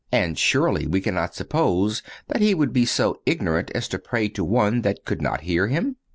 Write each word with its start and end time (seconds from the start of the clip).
And 0.11 0.35
surely 0.35 0.87
we 0.87 0.99
cannot 0.99 1.35
suppose 1.35 2.01
that 2.27 2.41
he 2.41 2.55
would 2.55 2.73
be 2.73 2.87
so 2.87 3.21
ignorant 3.27 3.69
as 3.75 3.87
to 3.89 3.99
pray 3.99 4.29
to 4.29 4.43
one 4.43 4.81
that 4.81 5.05
could 5.05 5.21
not 5.21 5.41
hear 5.41 5.67
him. 5.67 5.95